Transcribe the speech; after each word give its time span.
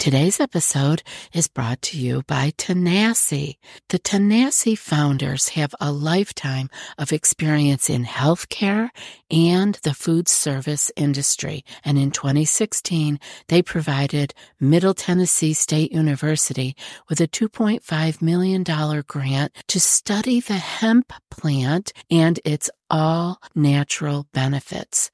Today's 0.00 0.40
episode 0.40 1.02
is 1.34 1.46
brought 1.46 1.82
to 1.82 1.98
you 1.98 2.22
by 2.26 2.52
Tanasi. 2.56 3.58
The 3.90 3.98
Tanasi 3.98 4.74
founders 4.74 5.50
have 5.50 5.74
a 5.78 5.92
lifetime 5.92 6.70
of 6.96 7.12
experience 7.12 7.90
in 7.90 8.06
healthcare 8.06 8.88
and 9.30 9.74
the 9.82 9.92
food 9.92 10.26
service 10.26 10.90
industry. 10.96 11.66
And 11.84 11.98
in 11.98 12.12
2016, 12.12 13.20
they 13.48 13.60
provided 13.60 14.32
Middle 14.58 14.94
Tennessee 14.94 15.52
State 15.52 15.92
University 15.92 16.74
with 17.10 17.20
a 17.20 17.28
$2.5 17.28 18.22
million 18.22 18.62
grant 19.06 19.52
to 19.68 19.78
study 19.78 20.40
the 20.40 20.54
hemp 20.54 21.12
plant 21.30 21.92
and 22.10 22.40
its 22.42 22.70
all 22.90 23.40
natural 23.54 24.26
benefits. 24.32 25.10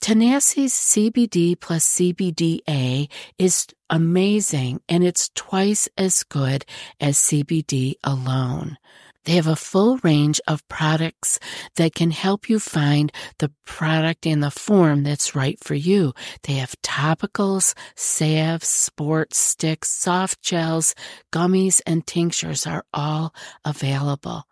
Tanasi's 0.00 0.74
CBD 0.74 1.58
plus 1.58 1.86
CBDA 1.86 3.08
is 3.38 3.66
amazing 3.88 4.80
and 4.88 5.02
it's 5.02 5.30
twice 5.34 5.88
as 5.96 6.22
good 6.24 6.66
as 7.00 7.16
CBD 7.16 7.94
alone. 8.04 8.76
They 9.24 9.36
have 9.36 9.46
a 9.46 9.56
full 9.56 9.98
range 10.02 10.40
of 10.46 10.66
products 10.68 11.38
that 11.76 11.94
can 11.94 12.10
help 12.10 12.50
you 12.50 12.58
find 12.58 13.10
the 13.38 13.50
product 13.64 14.26
in 14.26 14.40
the 14.40 14.50
form 14.50 15.02
that's 15.02 15.34
right 15.34 15.58
for 15.62 15.74
you. 15.74 16.12
They 16.42 16.54
have 16.54 16.76
topicals, 16.82 17.74
salves, 17.94 18.68
sports 18.68 19.38
sticks, 19.38 19.88
soft 19.90 20.42
gels, 20.42 20.94
gummies, 21.32 21.80
and 21.86 22.06
tinctures 22.06 22.66
are 22.66 22.84
all 22.92 23.34
available. 23.64 24.44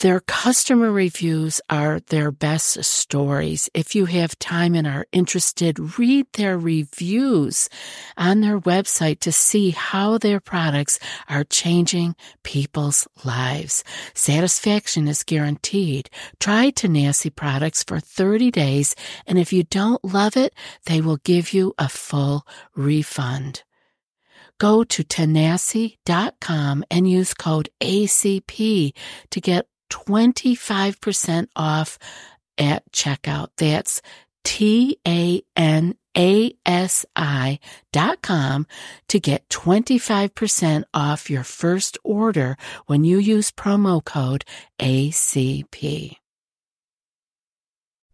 Their 0.00 0.20
customer 0.20 0.92
reviews 0.92 1.58
are 1.70 2.00
their 2.00 2.30
best 2.30 2.84
stories. 2.84 3.70
If 3.72 3.94
you 3.94 4.04
have 4.04 4.38
time 4.38 4.74
and 4.74 4.86
are 4.86 5.06
interested, 5.10 5.98
read 5.98 6.26
their 6.34 6.58
reviews 6.58 7.70
on 8.14 8.42
their 8.42 8.60
website 8.60 9.20
to 9.20 9.32
see 9.32 9.70
how 9.70 10.18
their 10.18 10.38
products 10.38 10.98
are 11.30 11.44
changing 11.44 12.14
people's 12.42 13.08
lives. 13.24 13.84
Satisfaction 14.12 15.08
is 15.08 15.22
guaranteed. 15.22 16.10
Try 16.40 16.72
Tanasi 16.72 17.34
products 17.34 17.82
for 17.82 17.98
30 17.98 18.50
days, 18.50 18.94
and 19.26 19.38
if 19.38 19.50
you 19.50 19.62
don't 19.62 20.04
love 20.04 20.36
it, 20.36 20.54
they 20.84 21.00
will 21.00 21.18
give 21.24 21.54
you 21.54 21.72
a 21.78 21.88
full 21.88 22.46
refund 22.74 23.62
go 24.58 24.82
to 24.82 25.04
tanasi.com 25.04 26.82
and 26.90 27.10
use 27.10 27.34
code 27.34 27.68
ACP 27.82 28.94
to 29.30 29.40
get 29.40 29.66
25% 29.90 31.48
off 31.56 31.98
at 32.58 32.90
checkout. 32.92 33.48
That's 33.56 34.00
T 34.44 34.98
A 35.06 35.42
N 35.56 35.96
A 36.16 36.52
S 36.64 37.04
I 37.16 37.58
dot 37.92 38.22
com 38.22 38.66
to 39.08 39.18
get 39.18 39.48
25% 39.48 40.84
off 40.94 41.28
your 41.28 41.42
first 41.42 41.98
order 42.04 42.56
when 42.86 43.04
you 43.04 43.18
use 43.18 43.50
promo 43.50 44.04
code 44.04 44.44
ACP. 44.80 46.16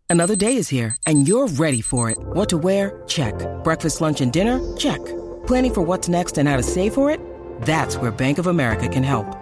Another 0.08 0.36
day 0.36 0.56
is 0.56 0.68
here 0.68 0.96
and 1.06 1.26
you're 1.26 1.48
ready 1.48 1.80
for 1.80 2.10
it. 2.10 2.18
What 2.20 2.48
to 2.50 2.58
wear? 2.58 3.02
Check. 3.06 3.34
Breakfast, 3.64 4.00
lunch, 4.00 4.20
and 4.20 4.32
dinner? 4.32 4.60
Check. 4.76 5.02
Planning 5.46 5.74
for 5.74 5.82
what's 5.82 6.08
next 6.08 6.36
and 6.38 6.48
how 6.48 6.56
to 6.58 6.62
save 6.62 6.92
for 6.94 7.10
it? 7.10 7.18
That's 7.62 7.96
where 7.96 8.10
Bank 8.10 8.38
of 8.38 8.46
America 8.46 8.88
can 8.88 9.02
help. 9.02 9.41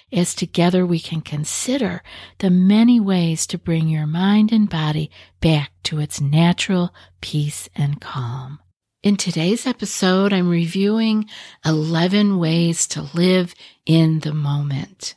as 0.11 0.35
together 0.35 0.85
we 0.85 0.99
can 0.99 1.21
consider 1.21 2.03
the 2.39 2.49
many 2.49 2.99
ways 2.99 3.47
to 3.47 3.57
bring 3.57 3.87
your 3.87 4.07
mind 4.07 4.51
and 4.51 4.69
body 4.69 5.09
back 5.39 5.71
to 5.83 5.99
its 5.99 6.19
natural 6.19 6.93
peace 7.21 7.69
and 7.75 8.01
calm. 8.01 8.59
In 9.03 9.17
today's 9.17 9.65
episode, 9.65 10.31
I'm 10.31 10.49
reviewing 10.49 11.25
11 11.65 12.37
ways 12.37 12.85
to 12.89 13.09
live 13.13 13.55
in 13.85 14.19
the 14.19 14.33
moment. 14.33 15.15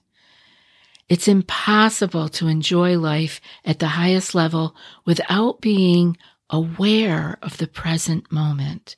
It's 1.09 1.29
impossible 1.29 2.31
to 2.31 2.49
enjoy 2.49 2.99
life 2.99 3.41
at 3.65 3.79
the 3.79 3.89
highest 3.89 4.35
level 4.35 4.75
without 5.05 5.61
being 5.61 6.17
aware 6.49 7.39
of 7.43 7.59
the 7.59 7.67
present 7.67 8.33
moment. 8.33 8.97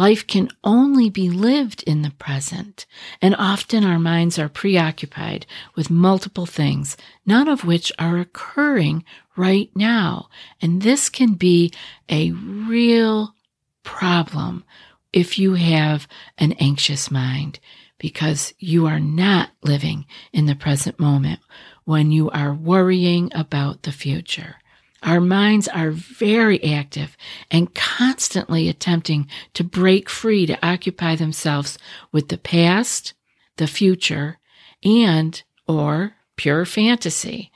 Life 0.00 0.26
can 0.26 0.48
only 0.64 1.10
be 1.10 1.28
lived 1.28 1.82
in 1.82 2.00
the 2.00 2.12
present, 2.12 2.86
and 3.20 3.36
often 3.36 3.84
our 3.84 3.98
minds 3.98 4.38
are 4.38 4.48
preoccupied 4.48 5.44
with 5.74 5.90
multiple 5.90 6.46
things, 6.46 6.96
none 7.26 7.48
of 7.48 7.66
which 7.66 7.92
are 7.98 8.16
occurring 8.16 9.04
right 9.36 9.68
now. 9.74 10.30
And 10.62 10.80
this 10.80 11.10
can 11.10 11.34
be 11.34 11.70
a 12.08 12.32
real 12.32 13.34
problem 13.82 14.64
if 15.12 15.38
you 15.38 15.52
have 15.56 16.08
an 16.38 16.52
anxious 16.52 17.10
mind 17.10 17.60
because 17.98 18.54
you 18.58 18.86
are 18.86 19.00
not 19.00 19.50
living 19.62 20.06
in 20.32 20.46
the 20.46 20.54
present 20.54 20.98
moment 20.98 21.40
when 21.84 22.10
you 22.10 22.30
are 22.30 22.54
worrying 22.54 23.30
about 23.34 23.82
the 23.82 23.92
future. 23.92 24.59
Our 25.02 25.20
minds 25.20 25.66
are 25.68 25.90
very 25.90 26.62
active 26.62 27.16
and 27.50 27.74
constantly 27.74 28.68
attempting 28.68 29.28
to 29.54 29.64
break 29.64 30.10
free 30.10 30.46
to 30.46 30.66
occupy 30.66 31.16
themselves 31.16 31.78
with 32.12 32.28
the 32.28 32.38
past, 32.38 33.14
the 33.56 33.66
future, 33.66 34.38
and 34.84 35.42
or 35.66 36.14
pure 36.36 36.66
fantasy. 36.66 37.50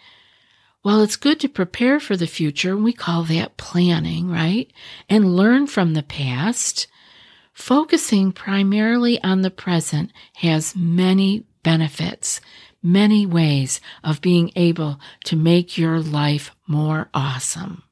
While 0.83 1.03
it's 1.03 1.17
good 1.17 1.41
to 1.41 1.49
prepare 1.49 2.01
for 2.01 2.17
the 2.17 2.27
future, 2.27 2.77
we 2.77 2.93
call 2.93 3.25
that 3.25 3.57
planning, 3.57 4.31
right? 4.31 4.71
And 5.09 5.37
learn 5.37 5.67
from 5.67 5.95
the 5.95 6.03
past. 6.03 6.87
Focusing 7.53 8.33
primarily 8.33 9.23
on 9.23 9.43
the 9.43 9.51
present 9.51 10.13
has 10.35 10.75
many 10.77 11.45
benefits 11.63 12.41
many 12.85 13.25
ways 13.25 13.81
of 14.05 14.21
being 14.21 14.53
able 14.55 15.01
to 15.25 15.35
make 15.35 15.79
your 15.79 15.99
life 15.99 16.54
more 16.67 17.09
awesome. 17.15 17.83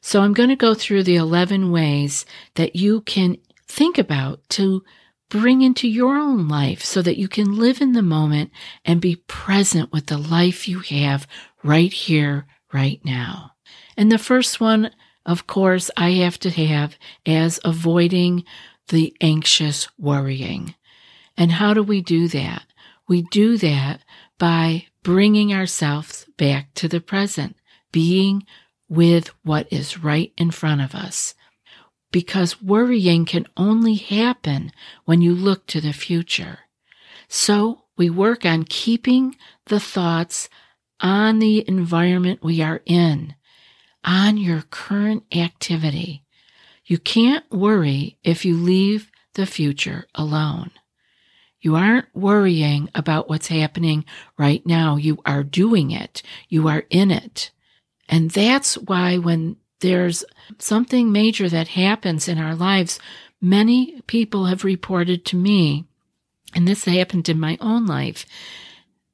So 0.00 0.22
I'm 0.22 0.34
going 0.34 0.50
to 0.50 0.56
go 0.56 0.74
through 0.74 1.02
the 1.02 1.16
11 1.16 1.70
ways 1.72 2.24
that 2.54 2.76
you 2.76 3.00
can 3.02 3.38
think 3.66 3.98
about 3.98 4.40
to 4.50 4.84
bring 5.28 5.62
into 5.62 5.88
your 5.88 6.16
own 6.16 6.46
life 6.46 6.84
so 6.84 7.02
that 7.02 7.18
you 7.18 7.28
can 7.28 7.56
live 7.58 7.80
in 7.80 7.92
the 7.92 8.02
moment 8.02 8.50
and 8.84 9.00
be 9.00 9.16
present 9.26 9.92
with 9.92 10.06
the 10.06 10.18
life 10.18 10.68
you 10.68 10.80
have 10.80 11.26
right 11.64 11.92
here, 11.92 12.46
right 12.72 13.04
now. 13.04 13.52
And 13.96 14.12
the 14.12 14.18
first 14.18 14.60
one, 14.60 14.90
of 15.24 15.46
course, 15.46 15.90
I 15.96 16.10
have 16.10 16.38
to 16.40 16.50
have 16.50 16.96
as 17.24 17.58
avoiding 17.64 18.44
the 18.88 19.16
anxious 19.20 19.88
worrying. 19.98 20.74
And 21.36 21.52
how 21.52 21.74
do 21.74 21.82
we 21.82 22.00
do 22.00 22.28
that? 22.28 22.62
We 23.08 23.22
do 23.22 23.56
that 23.58 24.02
by 24.38 24.86
bringing 25.02 25.52
ourselves 25.52 26.26
back 26.36 26.74
to 26.74 26.88
the 26.88 27.00
present, 27.00 27.56
being 27.92 28.44
with 28.88 29.30
what 29.42 29.66
is 29.72 29.98
right 29.98 30.32
in 30.36 30.50
front 30.50 30.80
of 30.80 30.94
us. 30.94 31.34
Because 32.12 32.62
worrying 32.62 33.24
can 33.24 33.46
only 33.56 33.94
happen 33.94 34.72
when 35.04 35.20
you 35.20 35.34
look 35.34 35.66
to 35.66 35.80
the 35.80 35.92
future. 35.92 36.60
So 37.28 37.82
we 37.96 38.10
work 38.10 38.44
on 38.44 38.64
keeping 38.64 39.36
the 39.66 39.80
thoughts 39.80 40.48
on 41.00 41.40
the 41.40 41.64
environment 41.68 42.42
we 42.42 42.62
are 42.62 42.80
in, 42.86 43.34
on 44.04 44.36
your 44.36 44.62
current 44.70 45.24
activity. 45.34 46.22
You 46.84 46.98
can't 46.98 47.44
worry 47.50 48.18
if 48.22 48.44
you 48.44 48.56
leave 48.56 49.10
the 49.34 49.46
future 49.46 50.06
alone. 50.14 50.70
You 51.60 51.74
aren't 51.74 52.14
worrying 52.14 52.90
about 52.94 53.28
what's 53.28 53.48
happening 53.48 54.04
right 54.38 54.64
now. 54.64 54.96
You 54.96 55.18
are 55.26 55.42
doing 55.42 55.90
it. 55.90 56.22
You 56.48 56.68
are 56.68 56.84
in 56.90 57.10
it. 57.10 57.50
And 58.08 58.30
that's 58.30 58.76
why 58.76 59.18
when 59.18 59.56
there's 59.80 60.24
something 60.58 61.12
major 61.12 61.48
that 61.48 61.68
happens 61.68 62.28
in 62.28 62.38
our 62.38 62.54
lives, 62.54 62.98
many 63.40 64.00
people 64.06 64.46
have 64.46 64.64
reported 64.64 65.24
to 65.26 65.36
me, 65.36 65.84
and 66.54 66.66
this 66.66 66.84
happened 66.84 67.28
in 67.28 67.38
my 67.38 67.58
own 67.60 67.86
life, 67.86 68.24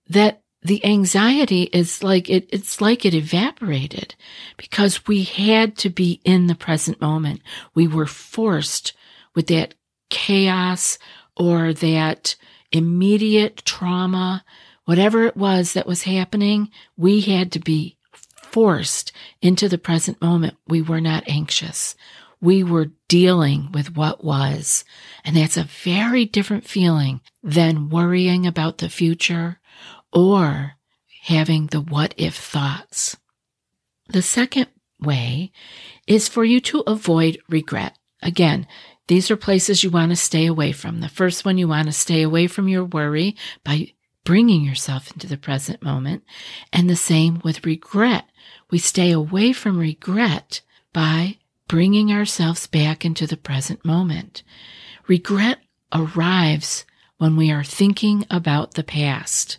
that 0.08 0.42
the 0.62 0.84
anxiety 0.84 1.62
is 1.64 2.04
like 2.04 2.30
it, 2.30 2.48
it's 2.52 2.80
like 2.80 3.04
it 3.04 3.14
evaporated 3.14 4.14
because 4.56 5.06
we 5.08 5.24
had 5.24 5.76
to 5.78 5.90
be 5.90 6.20
in 6.24 6.46
the 6.46 6.54
present 6.54 7.00
moment. 7.00 7.40
We 7.74 7.88
were 7.88 8.06
forced 8.06 8.92
with 9.34 9.48
that 9.48 9.74
chaos 10.08 10.98
or 11.36 11.72
that 11.72 12.36
immediate 12.70 13.64
trauma, 13.64 14.44
whatever 14.84 15.24
it 15.24 15.36
was 15.36 15.72
that 15.72 15.86
was 15.86 16.04
happening, 16.04 16.70
we 16.96 17.20
had 17.20 17.50
to 17.52 17.58
be 17.58 17.96
forced 18.52 19.12
into 19.40 19.68
the 19.68 19.78
present 19.78 20.20
moment. 20.20 20.56
We 20.68 20.82
were 20.82 21.00
not 21.00 21.24
anxious. 21.26 21.96
We 22.40 22.62
were 22.62 22.90
dealing 23.08 23.72
with 23.72 23.96
what 23.96 24.22
was. 24.22 24.84
And 25.24 25.36
that's 25.36 25.56
a 25.56 25.64
very 25.64 26.24
different 26.24 26.66
feeling 26.66 27.20
than 27.42 27.88
worrying 27.88 28.46
about 28.46 28.78
the 28.78 28.88
future 28.88 29.58
or 30.12 30.74
having 31.22 31.66
the 31.68 31.80
what 31.80 32.14
if 32.16 32.36
thoughts. 32.36 33.16
The 34.08 34.22
second 34.22 34.66
way 35.00 35.52
is 36.06 36.28
for 36.28 36.44
you 36.44 36.60
to 36.60 36.80
avoid 36.80 37.38
regret. 37.48 37.96
Again, 38.22 38.66
these 39.08 39.30
are 39.30 39.36
places 39.36 39.82
you 39.82 39.90
want 39.90 40.10
to 40.10 40.16
stay 40.16 40.46
away 40.46 40.72
from. 40.72 41.00
The 41.00 41.08
first 41.08 41.44
one, 41.44 41.58
you 41.58 41.68
want 41.68 41.86
to 41.86 41.92
stay 41.92 42.22
away 42.22 42.46
from 42.46 42.68
your 42.68 42.84
worry 42.84 43.36
by 43.64 43.92
bringing 44.24 44.62
yourself 44.62 45.10
into 45.12 45.26
the 45.26 45.36
present 45.36 45.82
moment. 45.82 46.24
And 46.72 46.88
the 46.88 46.96
same 46.96 47.40
with 47.44 47.66
regret. 47.66 48.26
We 48.70 48.78
stay 48.78 49.10
away 49.10 49.52
from 49.52 49.78
regret 49.78 50.60
by 50.92 51.38
bringing 51.68 52.12
ourselves 52.12 52.66
back 52.66 53.04
into 53.04 53.26
the 53.26 53.36
present 53.36 53.84
moment. 53.84 54.42
Regret 55.08 55.58
arrives 55.92 56.84
when 57.18 57.36
we 57.36 57.50
are 57.50 57.64
thinking 57.64 58.26
about 58.30 58.74
the 58.74 58.82
past, 58.82 59.58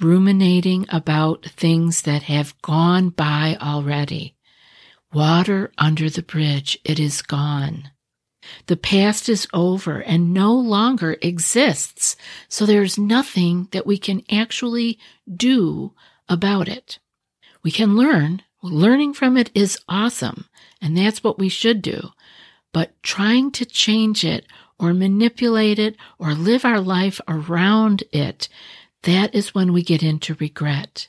ruminating 0.00 0.86
about 0.88 1.44
things 1.44 2.02
that 2.02 2.22
have 2.22 2.60
gone 2.62 3.10
by 3.10 3.56
already. 3.60 4.34
Water 5.12 5.72
under 5.76 6.08
the 6.08 6.22
bridge, 6.22 6.78
it 6.84 7.00
is 7.00 7.22
gone. 7.22 7.90
The 8.66 8.76
past 8.76 9.28
is 9.28 9.46
over 9.52 10.00
and 10.00 10.34
no 10.34 10.54
longer 10.54 11.16
exists, 11.22 12.16
so 12.48 12.66
there's 12.66 12.98
nothing 12.98 13.68
that 13.72 13.86
we 13.86 13.98
can 13.98 14.22
actually 14.30 14.98
do 15.34 15.92
about 16.28 16.68
it. 16.68 16.98
We 17.62 17.70
can 17.70 17.96
learn. 17.96 18.42
Learning 18.62 19.14
from 19.14 19.36
it 19.36 19.50
is 19.54 19.78
awesome, 19.88 20.46
and 20.82 20.96
that's 20.96 21.24
what 21.24 21.38
we 21.38 21.48
should 21.48 21.80
do. 21.80 22.10
But 22.72 23.02
trying 23.02 23.52
to 23.52 23.64
change 23.64 24.24
it 24.24 24.44
or 24.78 24.92
manipulate 24.92 25.78
it 25.78 25.96
or 26.18 26.34
live 26.34 26.64
our 26.64 26.80
life 26.80 27.20
around 27.26 28.04
it, 28.12 28.48
that 29.02 29.34
is 29.34 29.54
when 29.54 29.72
we 29.72 29.82
get 29.82 30.02
into 30.02 30.34
regret. 30.34 31.08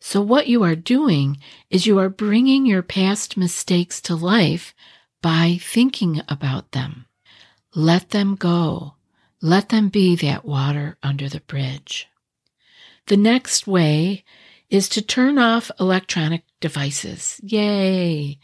So 0.00 0.20
what 0.20 0.48
you 0.48 0.62
are 0.64 0.74
doing 0.74 1.38
is 1.70 1.86
you 1.86 1.98
are 1.98 2.08
bringing 2.08 2.66
your 2.66 2.82
past 2.82 3.36
mistakes 3.36 4.00
to 4.02 4.14
life 4.14 4.74
by 5.22 5.58
thinking 5.60 6.20
about 6.28 6.72
them. 6.72 7.06
Let 7.74 8.10
them 8.10 8.34
go. 8.34 8.94
Let 9.40 9.70
them 9.70 9.88
be 9.88 10.14
that 10.16 10.44
water 10.44 10.98
under 11.02 11.28
the 11.28 11.40
bridge. 11.40 12.08
The 13.06 13.16
next 13.16 13.66
way 13.66 14.24
is 14.68 14.88
to 14.90 15.02
turn 15.02 15.38
off 15.38 15.70
electronic 15.80 16.42
devices. 16.60 17.40
Yay! 17.42 18.38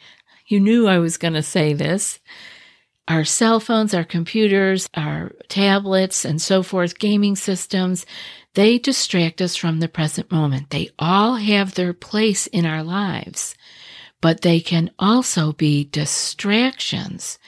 You 0.46 0.60
knew 0.60 0.88
I 0.88 0.98
was 0.98 1.19
going 1.19 1.34
to 1.34 1.42
say 1.42 1.75
this. 1.75 2.20
Our 3.06 3.25
cell 3.25 3.60
phones, 3.60 3.94
our 3.94 4.04
computers, 4.04 4.88
our 4.94 5.32
tablets, 5.48 6.25
and 6.25 6.40
so 6.40 6.62
forth, 6.62 6.98
gaming 6.98 7.36
systems, 7.36 8.04
they 8.54 8.78
distract 8.78 9.40
us 9.40 9.56
from 9.56 9.80
the 9.80 9.88
present 9.88 10.30
moment. 10.30 10.70
They 10.70 10.90
all 10.98 11.36
have 11.36 11.75
their 11.75 11.92
place 11.92 12.46
in 12.46 12.66
our 12.66 12.82
lives 12.82 13.54
but 14.20 14.43
they 14.43 14.61
can 14.61 14.91
also 14.99 15.53
be 15.53 15.85
distractions. 15.85 17.38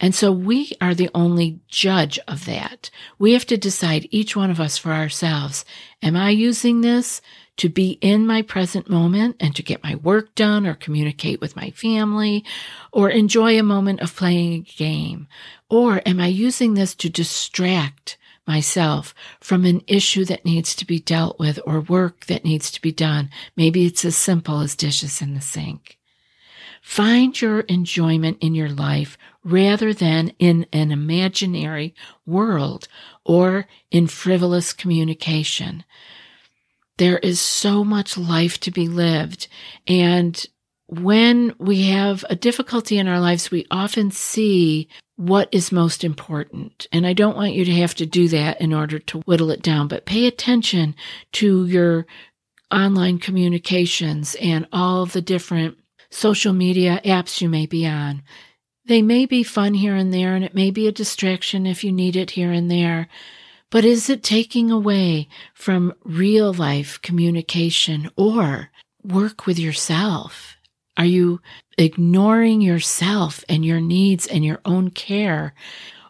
And 0.00 0.14
so 0.14 0.30
we 0.30 0.72
are 0.80 0.94
the 0.94 1.10
only 1.14 1.58
judge 1.66 2.20
of 2.28 2.44
that. 2.44 2.90
We 3.18 3.32
have 3.32 3.46
to 3.46 3.56
decide 3.56 4.06
each 4.10 4.36
one 4.36 4.50
of 4.50 4.60
us 4.60 4.78
for 4.78 4.92
ourselves. 4.92 5.64
Am 6.02 6.14
I 6.16 6.30
using 6.30 6.80
this 6.80 7.20
to 7.56 7.68
be 7.68 7.98
in 8.00 8.24
my 8.24 8.42
present 8.42 8.88
moment 8.88 9.36
and 9.40 9.54
to 9.56 9.62
get 9.62 9.82
my 9.82 9.96
work 9.96 10.34
done 10.36 10.66
or 10.66 10.74
communicate 10.74 11.40
with 11.40 11.56
my 11.56 11.70
family 11.70 12.44
or 12.92 13.10
enjoy 13.10 13.58
a 13.58 13.64
moment 13.64 14.00
of 14.00 14.14
playing 14.14 14.52
a 14.52 14.60
game? 14.60 15.26
Or 15.68 16.00
am 16.06 16.20
I 16.20 16.28
using 16.28 16.74
this 16.74 16.94
to 16.96 17.10
distract 17.10 18.16
myself 18.46 19.14
from 19.40 19.64
an 19.64 19.82
issue 19.88 20.24
that 20.26 20.44
needs 20.44 20.76
to 20.76 20.86
be 20.86 21.00
dealt 21.00 21.40
with 21.40 21.58
or 21.66 21.80
work 21.80 22.26
that 22.26 22.44
needs 22.44 22.70
to 22.70 22.80
be 22.80 22.92
done? 22.92 23.30
Maybe 23.56 23.84
it's 23.84 24.04
as 24.04 24.16
simple 24.16 24.60
as 24.60 24.76
dishes 24.76 25.20
in 25.20 25.34
the 25.34 25.40
sink. 25.40 25.97
Find 26.88 27.38
your 27.38 27.60
enjoyment 27.60 28.38
in 28.40 28.54
your 28.54 28.70
life 28.70 29.18
rather 29.44 29.92
than 29.92 30.32
in 30.38 30.64
an 30.72 30.90
imaginary 30.90 31.94
world 32.24 32.88
or 33.26 33.68
in 33.90 34.06
frivolous 34.06 34.72
communication. 34.72 35.84
There 36.96 37.18
is 37.18 37.40
so 37.40 37.84
much 37.84 38.16
life 38.16 38.58
to 38.60 38.70
be 38.70 38.88
lived. 38.88 39.48
And 39.86 40.44
when 40.86 41.54
we 41.58 41.88
have 41.88 42.24
a 42.30 42.34
difficulty 42.34 42.96
in 42.96 43.06
our 43.06 43.20
lives, 43.20 43.50
we 43.50 43.66
often 43.70 44.10
see 44.10 44.88
what 45.16 45.50
is 45.52 45.70
most 45.70 46.02
important. 46.02 46.86
And 46.90 47.06
I 47.06 47.12
don't 47.12 47.36
want 47.36 47.52
you 47.52 47.66
to 47.66 47.74
have 47.74 47.94
to 47.96 48.06
do 48.06 48.28
that 48.28 48.62
in 48.62 48.72
order 48.72 48.98
to 48.98 49.20
whittle 49.20 49.50
it 49.50 49.60
down, 49.60 49.88
but 49.88 50.06
pay 50.06 50.26
attention 50.26 50.96
to 51.32 51.66
your 51.66 52.06
online 52.72 53.18
communications 53.18 54.36
and 54.36 54.66
all 54.72 55.04
the 55.04 55.20
different 55.20 55.76
social 56.10 56.52
media 56.52 57.00
apps 57.04 57.40
you 57.40 57.48
may 57.48 57.66
be 57.66 57.86
on. 57.86 58.22
They 58.86 59.02
may 59.02 59.26
be 59.26 59.42
fun 59.42 59.74
here 59.74 59.94
and 59.94 60.12
there, 60.12 60.34
and 60.34 60.44
it 60.44 60.54
may 60.54 60.70
be 60.70 60.88
a 60.88 60.92
distraction 60.92 61.66
if 61.66 61.84
you 61.84 61.92
need 61.92 62.16
it 62.16 62.30
here 62.30 62.50
and 62.50 62.70
there. 62.70 63.08
But 63.70 63.84
is 63.84 64.08
it 64.08 64.22
taking 64.22 64.70
away 64.70 65.28
from 65.52 65.92
real 66.02 66.54
life 66.54 67.00
communication 67.02 68.10
or 68.16 68.70
work 69.02 69.46
with 69.46 69.58
yourself? 69.58 70.56
Are 70.96 71.04
you 71.04 71.40
ignoring 71.76 72.62
yourself 72.62 73.44
and 73.48 73.64
your 73.64 73.80
needs 73.80 74.26
and 74.26 74.44
your 74.44 74.60
own 74.64 74.90
care? 74.90 75.54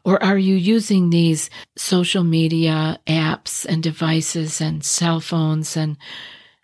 Or 0.05 0.23
are 0.23 0.38
you 0.38 0.55
using 0.55 1.11
these 1.11 1.50
social 1.76 2.25
media 2.25 2.99
apps 3.07 3.67
and 3.67 3.83
devices 3.83 4.61
and 4.61 4.85
cell 4.85 5.21
phones 5.21 5.76
and 5.76 5.99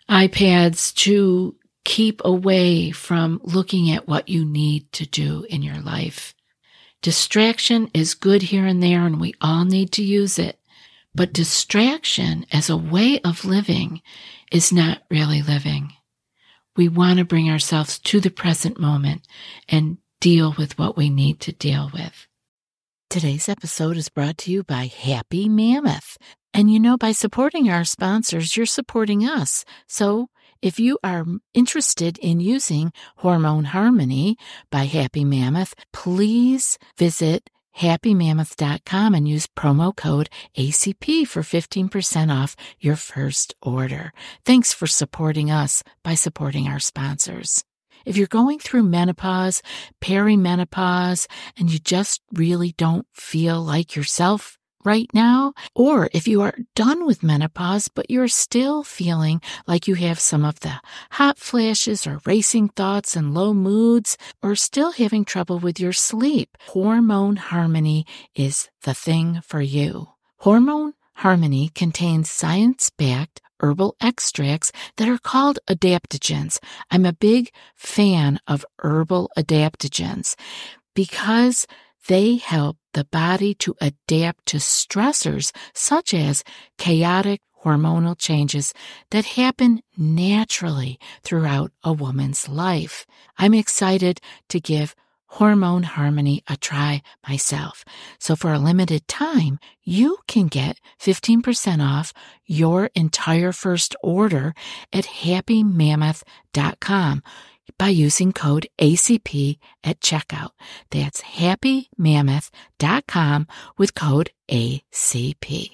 iPads 0.09 0.93
to 0.95 1.55
keep 1.85 2.21
away 2.25 2.91
from 2.91 3.39
looking 3.43 3.91
at 3.91 4.07
what 4.07 4.27
you 4.27 4.43
need 4.43 4.91
to 4.91 5.05
do 5.05 5.45
in 5.49 5.61
your 5.61 5.79
life. 5.79 6.35
Distraction 7.01 7.89
is 7.93 8.15
good 8.15 8.41
here 8.41 8.65
and 8.65 8.83
there, 8.83 9.05
and 9.05 9.21
we 9.21 9.35
all 9.39 9.63
need 9.63 9.91
to 9.93 10.03
use 10.03 10.37
it. 10.37 10.59
But 11.13 11.31
distraction 11.31 12.45
as 12.51 12.69
a 12.69 12.75
way 12.75 13.21
of 13.23 13.45
living 13.45 14.01
is 14.51 14.73
not 14.73 15.03
really 15.09 15.41
living. 15.41 15.93
We 16.75 16.89
want 16.89 17.19
to 17.19 17.25
bring 17.25 17.49
ourselves 17.49 17.99
to 17.99 18.19
the 18.19 18.31
present 18.31 18.79
moment 18.79 19.21
and 19.69 19.97
deal 20.19 20.53
with 20.57 20.77
what 20.77 20.97
we 20.97 21.09
need 21.09 21.39
to 21.41 21.53
deal 21.53 21.89
with. 21.93 22.27
Today's 23.09 23.47
episode 23.47 23.95
is 23.95 24.09
brought 24.09 24.37
to 24.39 24.51
you 24.51 24.63
by 24.63 24.87
Happy 24.87 25.47
Mammoth. 25.47 26.17
And 26.53 26.71
you 26.71 26.79
know, 26.79 26.97
by 26.97 27.11
supporting 27.11 27.69
our 27.69 27.85
sponsors, 27.85 28.57
you're 28.57 28.65
supporting 28.65 29.21
us. 29.21 29.63
So 29.87 30.29
if 30.65 30.79
you 30.79 30.97
are 31.03 31.27
interested 31.53 32.17
in 32.17 32.39
using 32.39 32.91
Hormone 33.17 33.65
Harmony 33.65 34.35
by 34.71 34.85
Happy 34.85 35.23
Mammoth, 35.23 35.75
please 35.93 36.79
visit 36.97 37.51
happymammoth.com 37.77 39.13
and 39.13 39.27
use 39.27 39.45
promo 39.45 39.95
code 39.95 40.27
ACP 40.57 41.27
for 41.27 41.43
15% 41.43 42.35
off 42.35 42.55
your 42.79 42.95
first 42.95 43.53
order. 43.61 44.11
Thanks 44.43 44.73
for 44.73 44.87
supporting 44.87 45.51
us 45.51 45.83
by 46.03 46.15
supporting 46.15 46.67
our 46.67 46.79
sponsors. 46.79 47.63
If 48.03 48.17
you're 48.17 48.25
going 48.25 48.57
through 48.57 48.83
menopause, 48.83 49.61
perimenopause, 50.03 51.27
and 51.59 51.71
you 51.71 51.77
just 51.77 52.21
really 52.33 52.73
don't 52.75 53.05
feel 53.13 53.61
like 53.61 53.95
yourself 53.95 54.57
right 54.85 55.09
now, 55.13 55.53
or 55.73 56.09
if 56.13 56.27
you 56.27 56.41
are 56.41 56.55
done 56.75 57.05
with 57.05 57.23
menopause, 57.23 57.87
but 57.87 58.09
you're 58.09 58.27
still 58.27 58.83
feeling 58.83 59.41
like 59.67 59.87
you 59.87 59.95
have 59.95 60.19
some 60.19 60.45
of 60.45 60.59
the 60.61 60.79
hot 61.11 61.37
flashes 61.37 62.05
or 62.05 62.21
racing 62.25 62.69
thoughts 62.69 63.15
and 63.15 63.33
low 63.33 63.53
moods, 63.53 64.17
or 64.41 64.55
still 64.55 64.91
having 64.91 65.25
trouble 65.25 65.59
with 65.59 65.79
your 65.79 65.93
sleep, 65.93 66.57
Hormone 66.67 67.37
Harmony 67.37 68.05
is 68.35 68.69
the 68.83 68.93
thing 68.93 69.41
for 69.43 69.61
you. 69.61 70.09
Hormone 70.37 70.93
Harmony 71.15 71.71
contains 71.73 72.29
science 72.29 72.89
backed 72.89 73.41
herbal 73.61 73.95
extracts 74.01 74.71
that 74.97 75.07
are 75.07 75.17
called 75.17 75.59
adaptogens. 75.67 76.59
I'm 76.91 77.05
a 77.05 77.13
big 77.13 77.51
fan 77.75 78.39
of 78.47 78.65
herbal 78.79 79.31
adaptogens 79.37 80.35
because 80.93 81.65
they 82.07 82.35
help 82.35 82.77
the 82.95 83.05
body 83.05 83.53
to 83.53 83.75
adapt 83.81 84.47
to 84.47 84.57
stressors 84.57 85.51
such 85.73 86.13
as 86.13 86.43
chaotic 86.77 87.41
hormonal 87.63 88.17
changes 88.17 88.73
that 89.11 89.25
happen 89.25 89.81
naturally 89.97 90.97
throughout 91.21 91.73
a 91.83 91.91
woman's 91.91 92.47
life. 92.47 93.05
I'm 93.37 93.53
excited 93.53 94.21
to 94.49 94.61
give 94.61 94.95
Hormone 95.27 95.83
Harmony 95.83 96.41
a 96.47 96.55
try 96.55 97.01
myself. 97.27 97.83
So 98.19 98.37
for 98.37 98.53
a 98.53 98.59
limited 98.59 99.05
time, 99.09 99.59
you 99.83 100.19
can 100.27 100.47
get 100.47 100.79
15% 101.01 101.85
off 101.85 102.13
your 102.45 102.89
entire 102.95 103.51
first 103.51 103.97
order 104.01 104.53
at 104.93 105.03
happymammoth.com 105.05 107.23
by 107.77 107.89
using 107.89 108.31
code 108.33 108.67
ACP 108.79 109.59
at 109.83 109.99
checkout. 109.99 110.51
That's 110.91 111.21
happymammoth.com 111.21 113.47
with 113.77 113.95
code 113.95 114.31
ACP. 114.49 115.71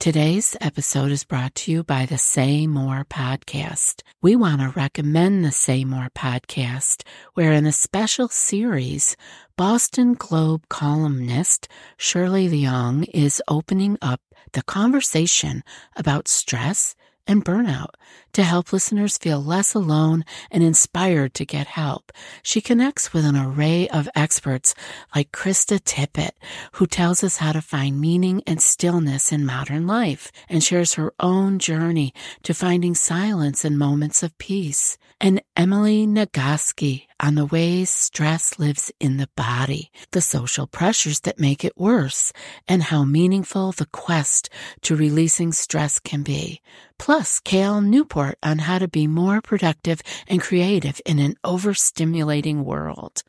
Today's 0.00 0.56
episode 0.60 1.10
is 1.10 1.24
brought 1.24 1.56
to 1.56 1.72
you 1.72 1.82
by 1.82 2.06
the 2.06 2.18
Say 2.18 2.68
More 2.68 3.04
podcast. 3.04 4.02
We 4.22 4.36
want 4.36 4.60
to 4.60 4.68
recommend 4.68 5.44
the 5.44 5.50
Say 5.50 5.84
More 5.84 6.06
podcast, 6.14 7.02
where 7.34 7.52
in 7.52 7.66
a 7.66 7.72
special 7.72 8.28
series, 8.28 9.16
Boston 9.56 10.14
Globe 10.14 10.68
columnist 10.68 11.66
Shirley 11.96 12.48
Leung 12.48 13.08
is 13.12 13.42
opening 13.48 13.98
up 14.00 14.20
the 14.52 14.62
conversation 14.62 15.64
about 15.96 16.28
stress 16.28 16.94
and 17.28 17.44
burnout 17.44 17.90
to 18.32 18.42
help 18.42 18.72
listeners 18.72 19.18
feel 19.18 19.42
less 19.42 19.74
alone 19.74 20.24
and 20.50 20.62
inspired 20.62 21.34
to 21.34 21.44
get 21.44 21.66
help. 21.66 22.10
She 22.42 22.60
connects 22.60 23.12
with 23.12 23.24
an 23.24 23.36
array 23.36 23.88
of 23.88 24.08
experts 24.14 24.74
like 25.14 25.30
Krista 25.30 25.78
Tippett, 25.78 26.32
who 26.72 26.86
tells 26.86 27.22
us 27.22 27.36
how 27.36 27.52
to 27.52 27.60
find 27.60 28.00
meaning 28.00 28.42
and 28.46 28.62
stillness 28.62 29.30
in 29.30 29.44
modern 29.44 29.86
life 29.86 30.32
and 30.48 30.64
shares 30.64 30.94
her 30.94 31.12
own 31.20 31.58
journey 31.58 32.14
to 32.44 32.54
finding 32.54 32.94
silence 32.94 33.64
in 33.64 33.76
moments 33.76 34.22
of 34.22 34.36
peace. 34.38 34.96
And 35.20 35.42
Emily 35.56 36.06
Nagoski 36.06 37.07
on 37.20 37.34
the 37.34 37.46
ways 37.46 37.90
stress 37.90 38.58
lives 38.58 38.92
in 39.00 39.16
the 39.16 39.28
body, 39.36 39.90
the 40.12 40.20
social 40.20 40.66
pressures 40.66 41.20
that 41.20 41.38
make 41.38 41.64
it 41.64 41.76
worse, 41.76 42.32
and 42.66 42.84
how 42.84 43.04
meaningful 43.04 43.72
the 43.72 43.86
quest 43.86 44.48
to 44.82 44.96
releasing 44.96 45.52
stress 45.52 45.98
can 45.98 46.22
be. 46.22 46.60
Plus, 46.98 47.38
Cal 47.38 47.80
Newport 47.80 48.38
on 48.42 48.58
how 48.58 48.78
to 48.78 48.88
be 48.88 49.06
more 49.06 49.40
productive 49.40 50.02
and 50.26 50.40
creative 50.40 51.00
in 51.06 51.18
an 51.18 51.36
overstimulating 51.44 52.64
world. 52.64 53.22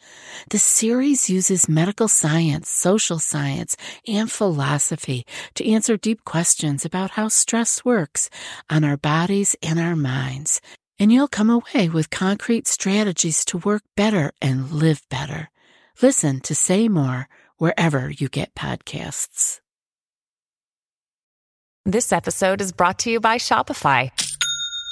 The 0.49 0.57
series 0.57 1.29
uses 1.29 1.69
medical 1.69 2.07
science, 2.07 2.69
social 2.69 3.19
science, 3.19 3.77
and 4.07 4.29
philosophy 4.31 5.25
to 5.53 5.69
answer 5.69 5.97
deep 5.97 6.25
questions 6.25 6.83
about 6.83 7.11
how 7.11 7.27
stress 7.27 7.85
works 7.85 8.29
on 8.69 8.83
our 8.83 8.97
bodies 8.97 9.55
and 9.61 9.79
our 9.79 9.95
minds 9.95 10.61
and 10.99 11.11
you'll 11.11 11.27
come 11.27 11.49
away 11.49 11.89
with 11.89 12.09
concrete 12.09 12.67
strategies 12.67 13.45
to 13.45 13.57
work 13.57 13.83
better 13.95 14.31
and 14.41 14.69
live 14.69 15.01
better. 15.09 15.49
Listen 16.01 16.39
to 16.41 16.53
Say 16.53 16.87
More 16.87 17.27
wherever 17.57 18.09
you 18.09 18.29
get 18.29 18.53
podcasts. 18.53 19.61
This 21.85 22.11
episode 22.11 22.61
is 22.61 22.71
brought 22.71 22.99
to 22.99 23.09
you 23.09 23.19
by 23.19 23.37
Shopify. 23.37 24.11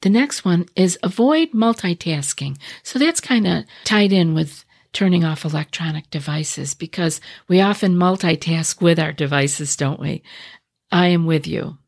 The 0.00 0.10
next 0.10 0.44
one 0.44 0.66
is 0.76 0.98
avoid 1.02 1.52
multitasking. 1.52 2.58
So 2.82 2.98
that's 2.98 3.20
kind 3.20 3.46
of 3.46 3.64
tied 3.84 4.12
in 4.12 4.34
with 4.34 4.64
turning 4.92 5.24
off 5.24 5.44
electronic 5.44 6.08
devices 6.10 6.74
because 6.74 7.20
we 7.48 7.60
often 7.60 7.96
multitask 7.96 8.80
with 8.80 8.98
our 8.98 9.12
devices, 9.12 9.76
don't 9.76 10.00
we? 10.00 10.22
I 10.92 11.08
am 11.08 11.26
with 11.26 11.46
you. 11.46 11.78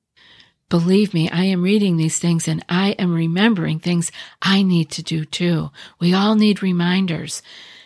Believe 0.68 1.14
me, 1.14 1.30
I 1.30 1.44
am 1.44 1.62
reading 1.62 1.96
these 1.96 2.18
things 2.18 2.48
and 2.48 2.64
I 2.68 2.90
am 2.92 3.14
remembering 3.14 3.78
things 3.78 4.10
I 4.42 4.62
need 4.62 4.90
to 4.90 5.02
do 5.02 5.24
too. 5.24 5.70
We 6.00 6.12
all 6.12 6.34
need 6.34 6.62
reminders. 6.62 7.40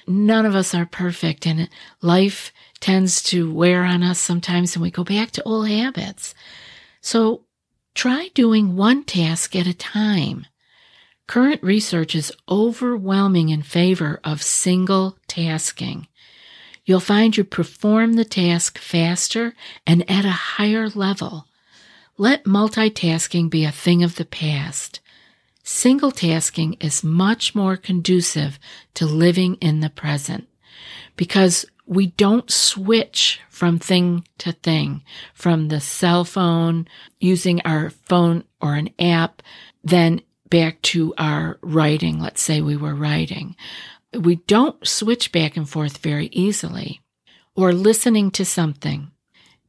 None 0.06 0.46
of 0.46 0.54
us 0.54 0.74
are 0.74 0.86
perfect 0.86 1.46
and 1.46 1.68
life 2.00 2.52
tends 2.80 3.22
to 3.24 3.52
wear 3.52 3.84
on 3.84 4.02
us 4.02 4.18
sometimes 4.18 4.74
and 4.74 4.82
we 4.82 4.90
go 4.90 5.04
back 5.04 5.30
to 5.32 5.42
old 5.42 5.68
habits. 5.68 6.34
So 7.02 7.42
Try 7.94 8.30
doing 8.34 8.76
one 8.76 9.04
task 9.04 9.54
at 9.56 9.66
a 9.66 9.74
time. 9.74 10.46
Current 11.26 11.62
research 11.62 12.14
is 12.14 12.32
overwhelming 12.48 13.50
in 13.50 13.62
favor 13.62 14.20
of 14.24 14.42
single 14.42 15.16
tasking. 15.28 16.06
You'll 16.84 17.00
find 17.00 17.36
you 17.36 17.44
perform 17.44 18.14
the 18.14 18.24
task 18.24 18.78
faster 18.78 19.54
and 19.86 20.08
at 20.10 20.24
a 20.24 20.30
higher 20.30 20.88
level. 20.88 21.46
Let 22.16 22.44
multitasking 22.44 23.48
be 23.48 23.64
a 23.64 23.70
thing 23.70 24.02
of 24.02 24.16
the 24.16 24.24
past. 24.24 25.00
Single 25.62 26.10
tasking 26.10 26.74
is 26.80 27.04
much 27.04 27.54
more 27.54 27.76
conducive 27.76 28.58
to 28.94 29.06
living 29.06 29.54
in 29.56 29.80
the 29.80 29.90
present 29.90 30.48
because 31.16 31.64
we 31.90 32.06
don't 32.06 32.48
switch 32.52 33.40
from 33.48 33.80
thing 33.80 34.24
to 34.38 34.52
thing, 34.52 35.02
from 35.34 35.68
the 35.68 35.80
cell 35.80 36.24
phone, 36.24 36.86
using 37.18 37.60
our 37.62 37.90
phone 37.90 38.44
or 38.60 38.76
an 38.76 38.90
app, 39.00 39.42
then 39.82 40.20
back 40.48 40.80
to 40.82 41.12
our 41.18 41.58
writing. 41.62 42.20
Let's 42.20 42.42
say 42.42 42.60
we 42.60 42.76
were 42.76 42.94
writing. 42.94 43.56
We 44.14 44.36
don't 44.36 44.86
switch 44.86 45.32
back 45.32 45.56
and 45.56 45.68
forth 45.68 45.98
very 45.98 46.26
easily. 46.26 47.00
Or 47.56 47.72
listening 47.72 48.30
to 48.32 48.44
something. 48.44 49.10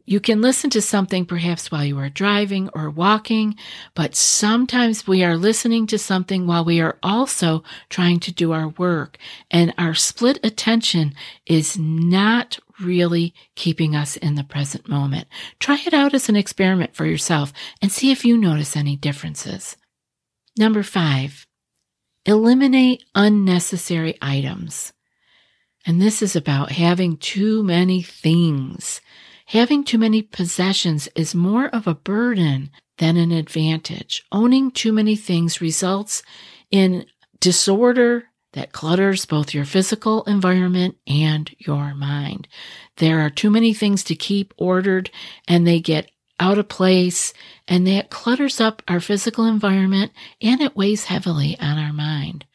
You 0.05 0.20
can 0.20 0.41
listen 0.41 0.70
to 0.72 0.81
something 0.81 1.25
perhaps 1.25 1.72
while 1.72 1.86
you 1.86 1.98
are 2.00 2.10
driving 2.10 2.70
or 2.74 2.89
walking, 2.89 3.55
but 3.93 4.15
sometimes 4.15 5.08
we 5.08 5.24
are 5.24 5.38
listening 5.38 5.88
to 5.88 5.98
something 5.98 6.48
while 6.48 6.65
we 6.65 6.81
are 6.81 6.98
also 7.03 7.63
trying 7.89 8.20
to 8.22 8.31
do 8.31 8.51
our 8.51 8.70
work. 8.70 9.17
And 9.50 9.74
our 9.77 9.93
split 9.93 10.39
attention 10.43 11.13
is 11.46 11.77
not 11.77 12.60
really 12.81 13.34
keeping 13.55 13.96
us 13.96 14.17
in 14.17 14.36
the 14.36 14.43
present 14.43 14.89
moment. 14.89 15.27
Try 15.60 15.79
it 15.86 15.93
out 15.93 16.13
as 16.13 16.29
an 16.29 16.36
experiment 16.36 16.96
for 16.96 17.05
yourself 17.05 17.53
and 17.81 17.91
see 17.91 18.12
if 18.12 18.25
you 18.25 18.38
notice 18.38 18.75
any 18.75 18.96
differences. 18.96 19.77
Number 20.58 20.84
five, 20.84 21.46
eliminate 22.25 23.03
unnecessary 23.15 24.17
items. 24.22 24.93
And 25.86 26.01
this 26.01 26.22
is 26.22 26.36
about 26.36 26.72
having 26.72 27.17
too 27.17 27.63
many 27.63 28.01
things. 28.01 29.01
Having 29.51 29.84
too 29.84 29.98
many 29.98 30.22
possessions 30.22 31.10
is 31.13 31.36
more 31.36 31.67
of 31.67 31.86
a 31.86 31.93
burden 31.93 32.70
than 33.00 33.17
an 33.17 33.34
advantage. 33.34 34.24
Owning 34.31 34.72
too 34.72 34.93
many 34.93 35.17
things 35.17 35.60
results 35.60 36.24
in 36.72 37.05
disorder 37.41 38.29
that 38.53 38.72
clutters 38.72 39.25
both 39.25 39.53
your 39.53 39.65
physical 39.65 40.24
environment 40.24 40.96
and 41.05 41.53
your 41.60 41.93
mind. 41.93 42.48
There 42.96 43.20
are 43.20 43.29
too 43.29 43.50
many 43.50 43.74
things 43.74 44.05
to 44.05 44.15
keep 44.15 44.53
ordered 44.58 45.12
and 45.50 45.67
they 45.67 45.81
get 45.81 46.10
out 46.39 46.58
of 46.58 46.70
place, 46.70 47.34
and 47.67 47.86
that 47.88 48.10
clutters 48.10 48.62
up 48.62 48.81
our 48.88 49.01
physical 49.01 49.43
environment 49.43 50.13
and 50.41 50.62
it 50.62 50.77
weighs 50.77 51.03
heavily 51.03 51.60
on 51.60 51.77
our 51.77 51.91
mind. 51.91 52.46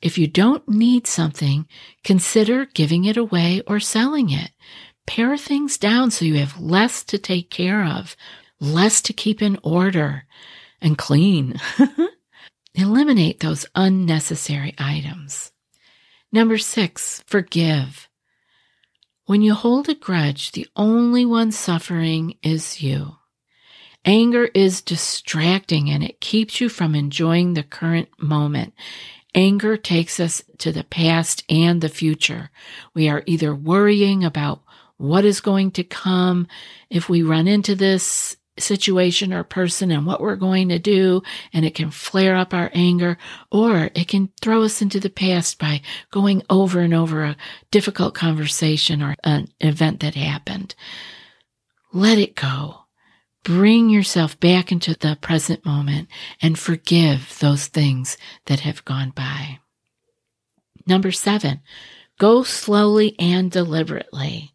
If 0.00 0.16
you 0.16 0.28
don't 0.28 0.68
need 0.68 1.08
something, 1.08 1.66
consider 2.04 2.66
giving 2.66 3.04
it 3.04 3.16
away 3.16 3.62
or 3.66 3.80
selling 3.80 4.30
it. 4.30 4.52
Pare 5.06 5.36
things 5.36 5.78
down 5.78 6.10
so 6.10 6.24
you 6.24 6.34
have 6.34 6.60
less 6.60 7.04
to 7.04 7.18
take 7.18 7.50
care 7.50 7.84
of, 7.84 8.16
less 8.60 9.00
to 9.02 9.12
keep 9.12 9.40
in 9.40 9.58
order 9.62 10.24
and 10.80 10.98
clean. 10.98 11.60
Eliminate 12.74 13.40
those 13.40 13.66
unnecessary 13.74 14.74
items. 14.78 15.52
Number 16.32 16.58
six, 16.58 17.22
forgive. 17.26 18.08
When 19.26 19.42
you 19.42 19.54
hold 19.54 19.88
a 19.88 19.94
grudge, 19.94 20.52
the 20.52 20.68
only 20.76 21.24
one 21.24 21.50
suffering 21.52 22.36
is 22.42 22.82
you. 22.82 23.16
Anger 24.04 24.44
is 24.54 24.82
distracting 24.82 25.90
and 25.90 26.04
it 26.04 26.20
keeps 26.20 26.60
you 26.60 26.68
from 26.68 26.94
enjoying 26.94 27.54
the 27.54 27.64
current 27.64 28.08
moment. 28.20 28.72
Anger 29.34 29.76
takes 29.76 30.20
us 30.20 30.42
to 30.58 30.70
the 30.70 30.84
past 30.84 31.42
and 31.50 31.80
the 31.80 31.88
future. 31.88 32.50
We 32.94 33.08
are 33.08 33.24
either 33.26 33.54
worrying 33.54 34.24
about 34.24 34.62
what 34.96 35.24
is 35.24 35.40
going 35.40 35.70
to 35.72 35.84
come 35.84 36.46
if 36.90 37.08
we 37.08 37.22
run 37.22 37.48
into 37.48 37.74
this 37.74 38.36
situation 38.58 39.32
or 39.32 39.44
person 39.44 39.90
and 39.90 40.06
what 40.06 40.20
we're 40.20 40.36
going 40.36 40.68
to 40.70 40.78
do, 40.78 41.22
and 41.52 41.64
it 41.64 41.74
can 41.74 41.90
flare 41.90 42.36
up 42.36 42.54
our 42.54 42.70
anger, 42.72 43.18
or 43.50 43.90
it 43.94 44.08
can 44.08 44.30
throw 44.40 44.62
us 44.62 44.80
into 44.80 44.98
the 45.00 45.10
past 45.10 45.58
by 45.58 45.82
going 46.10 46.42
over 46.48 46.80
and 46.80 46.94
over 46.94 47.24
a 47.24 47.36
difficult 47.70 48.14
conversation 48.14 49.02
or 49.02 49.14
an 49.24 49.48
event 49.60 50.00
that 50.00 50.14
happened. 50.14 50.74
Let 51.92 52.18
it 52.18 52.34
go. 52.34 52.80
Bring 53.42 53.90
yourself 53.90 54.40
back 54.40 54.72
into 54.72 54.94
the 54.94 55.16
present 55.20 55.64
moment 55.64 56.08
and 56.42 56.58
forgive 56.58 57.38
those 57.38 57.66
things 57.68 58.16
that 58.46 58.60
have 58.60 58.84
gone 58.84 59.10
by. 59.10 59.60
Number 60.86 61.12
seven, 61.12 61.60
go 62.18 62.42
slowly 62.42 63.14
and 63.18 63.50
deliberately 63.50 64.52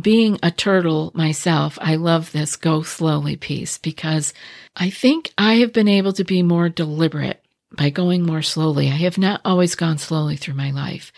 being 0.00 0.38
a 0.42 0.50
turtle 0.50 1.12
myself, 1.14 1.78
I 1.80 1.96
love 1.96 2.32
this 2.32 2.56
go 2.56 2.82
slowly 2.82 3.36
piece 3.36 3.78
because 3.78 4.32
I 4.74 4.90
think 4.90 5.32
I 5.36 5.54
have 5.54 5.72
been 5.72 5.88
able 5.88 6.12
to 6.14 6.24
be 6.24 6.42
more 6.42 6.68
deliberate 6.68 7.44
by 7.76 7.90
going 7.90 8.24
more 8.24 8.42
slowly. 8.42 8.88
I 8.88 8.96
have 8.96 9.18
not 9.18 9.40
always 9.44 9.74
gone 9.74 9.98
slowly 9.98 10.36
through 10.36 10.54
my 10.54 10.70
life. 10.70 11.12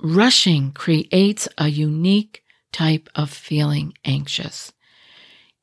Rushing 0.00 0.72
creates 0.72 1.48
a 1.58 1.68
unique 1.68 2.42
type 2.72 3.08
of 3.14 3.30
feeling 3.30 3.94
anxious. 4.04 4.72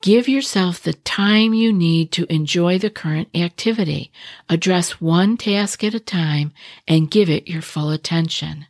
Give 0.03 0.27
yourself 0.27 0.81
the 0.81 0.93
time 0.93 1.55
you 1.55 1.73
need 1.73 2.11
to 2.13 2.31
enjoy 2.31 2.77
the 2.77 2.91
current 2.91 3.29
activity. 3.35 4.11
Address 4.47 5.01
one 5.01 5.37
task 5.37 5.83
at 5.83 5.95
a 5.95 5.99
time 5.99 6.53
and 6.87 7.09
give 7.09 7.31
it 7.31 7.47
your 7.47 7.63
full 7.63 7.89
attention. 7.89 8.67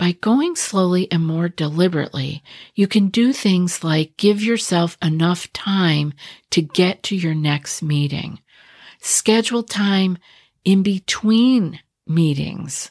By 0.00 0.12
going 0.12 0.56
slowly 0.56 1.12
and 1.12 1.26
more 1.26 1.50
deliberately, 1.50 2.42
you 2.74 2.88
can 2.88 3.08
do 3.08 3.34
things 3.34 3.84
like 3.84 4.16
give 4.16 4.42
yourself 4.42 4.96
enough 5.02 5.52
time 5.52 6.14
to 6.52 6.62
get 6.62 7.02
to 7.02 7.14
your 7.14 7.34
next 7.34 7.82
meeting. 7.82 8.40
Schedule 9.02 9.62
time 9.62 10.16
in 10.64 10.82
between 10.82 11.80
meetings 12.06 12.90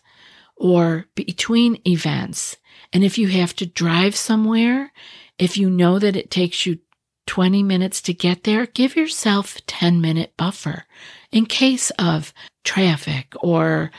or 0.55 1.07
between 1.15 1.81
events. 1.87 2.57
And 2.93 3.03
if 3.03 3.17
you 3.17 3.29
have 3.29 3.55
to 3.55 3.65
drive 3.65 4.15
somewhere, 4.15 4.91
if 5.39 5.57
you 5.57 5.67
know 5.67 5.97
that 5.97 6.15
it 6.15 6.29
takes 6.29 6.67
you 6.67 6.77
20 7.25 7.63
minutes 7.63 8.03
to 8.03 8.13
get 8.13 8.43
there, 8.43 8.67
give 8.67 8.95
yourself 8.95 9.55
a 9.57 9.61
10 9.61 9.99
minute 9.99 10.33
buffer 10.37 10.85
in 11.31 11.47
case 11.47 11.89
of 11.97 12.35
traffic 12.63 13.33
or 13.41 13.89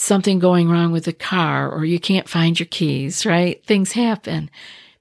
something 0.00 0.38
going 0.38 0.70
wrong 0.70 0.92
with 0.92 1.04
the 1.04 1.12
car 1.12 1.70
or 1.70 1.84
you 1.84 1.98
can't 1.98 2.28
find 2.28 2.58
your 2.58 2.66
keys, 2.66 3.26
right? 3.26 3.64
Things 3.64 3.92
happen. 3.92 4.50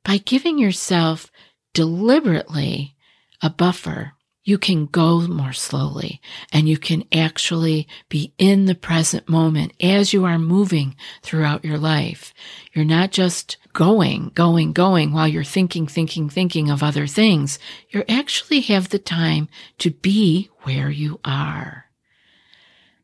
By 0.03 0.17
giving 0.17 0.57
yourself 0.57 1.31
deliberately 1.73 2.95
a 3.41 3.49
buffer, 3.49 4.13
you 4.43 4.57
can 4.57 4.85
go 4.85 5.27
more 5.27 5.51
slowly 5.51 6.21
and 6.53 6.69
you 6.69 6.77
can 6.77 7.03
actually 7.11 7.85
be 8.07 8.33
in 8.37 8.65
the 8.65 8.75
present 8.75 9.27
moment 9.27 9.73
as 9.81 10.13
you 10.13 10.23
are 10.23 10.39
moving 10.39 10.95
throughout 11.21 11.65
your 11.65 11.77
life. 11.77 12.33
You're 12.71 12.85
not 12.85 13.11
just 13.11 13.57
going, 13.73 14.31
going, 14.33 14.71
going 14.71 15.11
while 15.11 15.27
you're 15.27 15.43
thinking, 15.43 15.85
thinking, 15.85 16.29
thinking 16.29 16.69
of 16.69 16.81
other 16.81 17.07
things. 17.07 17.59
You 17.89 18.05
actually 18.07 18.61
have 18.61 18.87
the 18.87 18.99
time 18.99 19.49
to 19.79 19.91
be 19.91 20.49
where 20.61 20.89
you 20.89 21.19
are. 21.25 21.87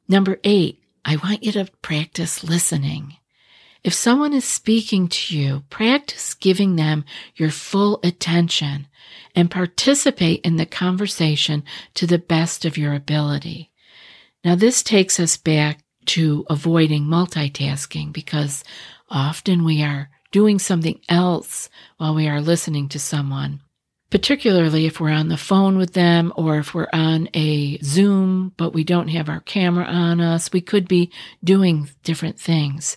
Number 0.08 0.40
eight, 0.46 0.83
I 1.06 1.18
want 1.18 1.44
you 1.44 1.52
to 1.54 1.70
practice 1.82 2.44
listening. 2.44 3.18
If 3.84 3.94
someone 3.94 4.34
is 4.34 4.46
speaking 4.46 5.10
to 5.10 5.38
you, 5.38 5.64
practice 5.70 6.34
giving 6.34 6.78
them 6.78 7.04
your 7.36 7.50
full 7.50 8.00
attention 8.04 8.88
and 9.36 9.52
participate 9.52 10.40
in 10.42 10.56
the 10.56 10.66
conversation 10.66 11.64
to 11.96 12.08
the 12.08 12.20
best 12.20 12.64
of 12.64 12.78
your 12.78 12.94
ability. 12.94 13.72
Now, 14.46 14.56
this 14.56 14.84
takes 14.84 15.20
us 15.20 15.36
back 15.36 15.84
to 16.06 16.46
avoiding 16.50 17.04
multitasking 17.04 18.14
because 18.14 18.64
often 19.10 19.66
we 19.66 19.84
are 19.84 20.10
doing 20.32 20.60
something 20.60 21.00
else 21.10 21.70
while 21.98 22.16
we 22.16 22.28
are 22.28 22.42
listening 22.42 22.88
to 22.90 23.00
someone 23.00 23.62
particularly 24.14 24.86
if 24.86 25.00
we're 25.00 25.10
on 25.10 25.30
the 25.30 25.38
phone 25.38 25.76
with 25.76 25.94
them 25.94 26.32
or 26.36 26.60
if 26.60 26.76
we're 26.76 26.88
on 26.94 27.28
a 27.34 27.80
Zoom, 27.80 28.54
but 28.58 28.72
we 28.72 28.84
don't 28.84 29.08
have 29.08 29.28
our 29.28 29.40
camera 29.40 29.86
on 29.86 30.22
us. 30.22 30.54
We 30.54 30.62
could 30.62 30.88
be 30.88 31.12
doing 31.44 31.90
different 32.04 32.40
things. 32.40 32.96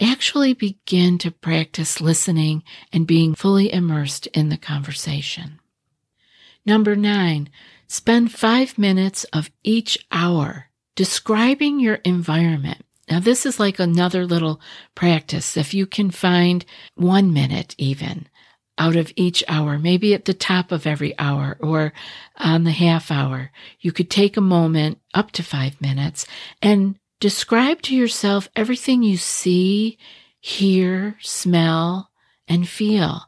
Actually 0.00 0.54
begin 0.54 1.18
to 1.18 1.30
practice 1.30 2.00
listening 2.00 2.64
and 2.92 3.06
being 3.06 3.36
fully 3.36 3.72
immersed 3.72 4.26
in 4.34 4.48
the 4.48 4.56
conversation. 4.56 5.60
Number 6.66 6.96
nine, 6.96 7.48
spend 7.86 8.32
five 8.32 8.76
minutes 8.76 9.22
of 9.32 9.52
each 9.62 10.04
hour 10.10 10.66
describing 10.96 11.78
your 11.78 12.00
environment. 12.04 12.84
Now, 13.08 13.20
this 13.20 13.46
is 13.46 13.60
like 13.60 13.78
another 13.78 14.26
little 14.26 14.60
practice. 14.96 15.56
If 15.56 15.74
you 15.74 15.86
can 15.86 16.10
find 16.10 16.64
one 16.96 17.32
minute 17.32 17.76
even 17.78 18.26
out 18.80 18.96
of 18.96 19.12
each 19.14 19.44
hour, 19.46 19.78
maybe 19.78 20.14
at 20.14 20.24
the 20.24 20.34
top 20.34 20.72
of 20.72 20.86
every 20.86 21.16
hour 21.18 21.58
or 21.60 21.92
on 22.36 22.64
the 22.64 22.72
half 22.72 23.10
hour. 23.10 23.52
You 23.78 23.92
could 23.92 24.10
take 24.10 24.38
a 24.38 24.40
moment 24.40 24.98
up 25.12 25.30
to 25.32 25.42
five 25.42 25.78
minutes 25.82 26.26
and 26.62 26.98
describe 27.20 27.82
to 27.82 27.94
yourself 27.94 28.48
everything 28.56 29.02
you 29.02 29.18
see, 29.18 29.98
hear, 30.40 31.16
smell, 31.20 32.10
and 32.48 32.66
feel. 32.66 33.26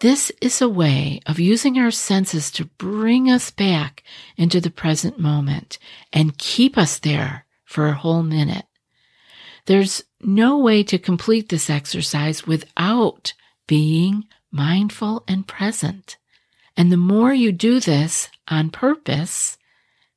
This 0.00 0.30
is 0.42 0.60
a 0.60 0.68
way 0.68 1.20
of 1.26 1.40
using 1.40 1.78
our 1.78 1.90
senses 1.90 2.50
to 2.52 2.66
bring 2.66 3.30
us 3.30 3.50
back 3.50 4.04
into 4.36 4.60
the 4.60 4.70
present 4.70 5.18
moment 5.18 5.78
and 6.12 6.36
keep 6.36 6.76
us 6.76 6.98
there 6.98 7.46
for 7.64 7.88
a 7.88 7.94
whole 7.94 8.22
minute. 8.22 8.66
There's 9.64 10.04
no 10.20 10.58
way 10.58 10.82
to 10.84 10.98
complete 10.98 11.48
this 11.48 11.70
exercise 11.70 12.46
without 12.46 13.32
being 13.66 14.24
mindful 14.50 15.24
and 15.28 15.46
present. 15.46 16.16
And 16.76 16.92
the 16.92 16.96
more 16.96 17.32
you 17.32 17.52
do 17.52 17.80
this 17.80 18.28
on 18.48 18.70
purpose, 18.70 19.58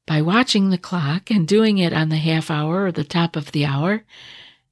by 0.08 0.22
watching 0.22 0.70
the 0.70 0.78
clock 0.78 1.30
and 1.30 1.48
doing 1.48 1.78
it 1.78 1.94
on 1.94 2.10
the 2.10 2.18
half 2.18 2.52
hour 2.52 2.86
or 2.86 2.92
the 2.92 3.04
top 3.04 3.36
of 3.36 3.52
the 3.52 3.66
hour, 3.66 4.04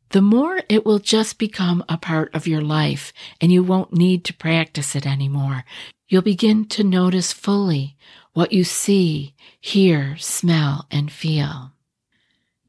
the 0.10 0.22
more 0.22 0.62
it 0.70 0.86
will 0.86 1.00
just 1.00 1.38
become 1.38 1.84
a 1.88 1.98
part 1.98 2.34
of 2.34 2.48
your 2.48 2.62
life 2.62 3.14
and 3.40 3.52
you 3.52 3.64
won't 3.64 3.94
need 3.94 4.26
to 4.26 4.34
practice 4.34 4.96
it 4.96 5.06
anymore. 5.06 5.64
You'll 6.08 6.24
begin 6.24 6.66
to 6.70 6.84
notice 6.84 7.32
fully 7.32 7.96
what 8.34 8.52
you 8.52 8.64
see, 8.64 9.36
hear, 9.62 10.18
smell, 10.18 10.88
and 10.90 11.12
feel. 11.12 11.74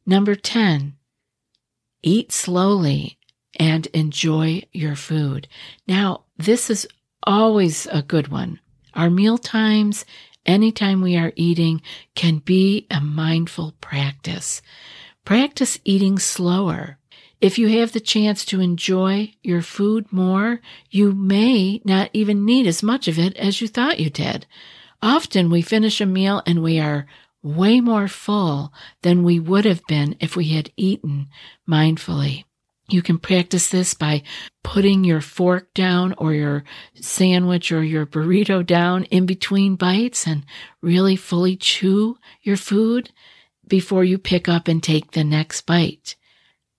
Number 0.05 0.35
10, 0.35 0.96
eat 2.03 2.31
slowly 2.31 3.18
and 3.59 3.87
enjoy 3.89 4.63
your 4.73 4.97
food. 4.97 5.49
Now, 5.87 6.25
this 6.37 6.71
is 6.71 6.87
always 7.23 7.87
a 7.87 8.03
good 8.03 8.29
one. 8.29 8.61
Our 8.95 9.11
meal 9.11 9.39
times, 9.39 10.05
anytime 10.47 11.01
we 11.01 11.17
are 11.17 11.33
eating, 11.37 11.83
can 12.15 12.39
be 12.39 12.87
a 12.91 13.01
mindful 13.01 13.75
practice. 13.81 14.63
Practice 15.25 15.79
eating 15.85 16.19
slower. 16.19 16.99
If 17.41 17.59
you 17.59 17.69
have 17.79 17.93
the 17.93 18.01
chance 18.01 18.45
to 18.47 18.61
enjoy 18.61 19.33
your 19.43 19.63
food 19.63 20.13
more, 20.13 20.61
you 20.91 21.13
may 21.13 21.81
not 21.85 22.11
even 22.13 22.45
need 22.45 22.67
as 22.67 22.83
much 22.83 23.09
of 23.09 23.19
it 23.19 23.37
as 23.37 23.61
you 23.61 23.69
thought 23.69 24.01
you 24.01 24.11
did. 24.11 24.47
Often 25.03 25.51
we 25.51 25.63
finish 25.63 26.01
a 26.01 26.07
meal 26.07 26.43
and 26.47 26.63
we 26.63 26.79
are 26.79 27.07
way 27.43 27.81
more 27.81 28.09
full 28.09 28.73
than 29.03 29.23
we 29.23 29.41
would 29.41 29.65
have 29.65 29.81
been 29.87 30.17
if 30.21 30.37
we 30.37 30.51
had 30.51 30.71
eaten 30.77 31.29
mindfully. 31.69 32.45
You 32.92 33.03
can 33.03 33.18
practice 33.18 33.68
this 33.68 33.94
by 33.94 34.22
putting 34.62 35.05
your 35.05 35.20
fork 35.20 35.72
down 35.74 36.14
or 36.18 36.35
your 36.35 36.64
sandwich 36.94 37.72
or 37.72 37.83
your 37.83 38.07
burrito 38.07 38.64
down 38.64 39.05
in 39.05 39.26
between 39.26 39.76
bites 39.76 40.26
and 40.26 40.44
really 40.83 41.16
fully 41.16 41.57
chew 41.57 42.18
your 42.42 42.57
food 42.57 43.11
before 43.66 44.05
you 44.05 44.18
pick 44.18 44.48
up 44.48 44.68
and 44.68 44.83
take 44.83 45.12
the 45.12 45.24
next 45.24 45.62
bite. 45.62 46.16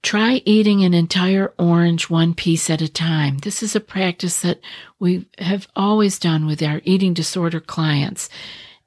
Try 0.04 0.42
eating 0.46 0.84
an 0.84 0.94
entire 0.94 1.54
orange 1.60 2.10
one 2.10 2.34
piece 2.34 2.70
at 2.70 2.82
a 2.82 2.90
time. 2.90 3.38
This 3.40 3.62
is 3.62 3.76
a 3.76 3.80
practice 3.80 4.42
that 4.42 4.60
we 5.00 5.28
have 5.38 5.68
always 5.76 6.18
done 6.18 6.46
with 6.48 6.64
our 6.64 6.82
eating 6.84 7.14
disorder 7.14 7.60
clients 7.60 8.30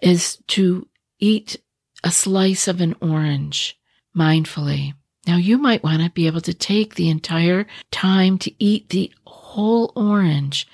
is 0.00 0.38
to 0.48 0.88
eat 1.20 1.56
a 2.02 2.10
slice 2.10 2.68
of 2.68 2.80
an 2.80 2.96
orange 3.00 3.78
mindfully. 4.16 4.94
Now 5.26 5.36
you 5.36 5.58
might 5.58 5.82
want 5.82 6.02
to 6.02 6.10
be 6.10 6.26
able 6.26 6.42
to 6.42 6.54
take 6.54 6.94
the 6.94 7.08
entire 7.08 7.66
time 7.90 8.38
to 8.38 8.52
eat 8.58 8.90
the 8.90 9.12
whole 9.26 9.92
orange 9.96 10.66